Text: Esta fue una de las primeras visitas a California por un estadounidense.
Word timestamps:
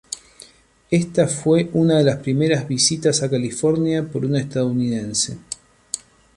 Esta 0.89 1.27
fue 1.27 1.69
una 1.73 1.99
de 1.99 2.03
las 2.03 2.17
primeras 2.17 2.67
visitas 2.67 3.21
a 3.21 3.29
California 3.29 4.03
por 4.03 4.25
un 4.25 4.35
estadounidense. 4.35 5.37